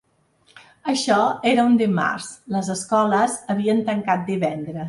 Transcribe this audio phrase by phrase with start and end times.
[0.93, 1.17] Això
[1.51, 4.79] era un dimarts; les escoles havien tancat divendres.